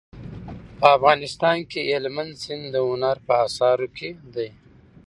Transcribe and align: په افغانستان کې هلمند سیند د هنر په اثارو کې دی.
په 0.77 0.85
افغانستان 0.97 1.57
کې 1.71 1.81
هلمند 1.93 2.33
سیند 2.43 2.63
د 2.73 2.75
هنر 2.89 3.17
په 3.27 3.33
اثارو 3.47 3.87
کې 3.97 4.09
دی. 4.35 4.49